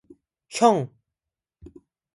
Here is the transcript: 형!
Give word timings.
형! 0.55 0.89